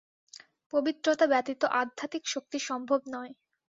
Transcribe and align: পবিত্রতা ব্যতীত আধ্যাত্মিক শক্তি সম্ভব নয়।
পবিত্রতা 0.73 1.25
ব্যতীত 1.27 1.61
আধ্যাত্মিক 1.81 2.23
শক্তি 2.27 2.57
সম্ভব 2.69 2.99
নয়। 3.07 3.31